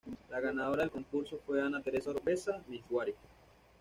La 0.31 0.39
ganadora 0.39 0.81
del 0.81 0.89
concurso 0.89 1.39
fue 1.45 1.61
Ana 1.61 1.79
Teresa 1.83 2.09
Oropeza, 2.09 2.59
Miss 2.67 2.81
Guárico. 2.89 3.19